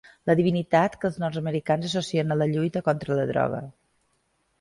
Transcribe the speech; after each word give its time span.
La 0.27 0.35
divinitat 0.37 0.95
que 1.01 1.05
els 1.09 1.19
nord-americans 1.23 1.85
associen 1.89 2.35
a 2.37 2.39
la 2.39 2.47
lluita 2.53 2.83
contra 2.89 3.19
la 3.21 3.27
droga. 3.33 3.61